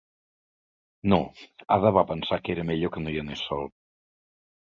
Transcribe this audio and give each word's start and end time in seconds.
No, 1.13 1.19
Ada 1.75 1.91
va 1.99 2.03
pensar 2.13 2.41
que 2.47 2.53
era 2.55 2.65
millor 2.71 2.93
que 2.97 3.05
no 3.05 3.13
hi 3.17 3.21
anés 3.25 3.45
sol. 3.53 3.71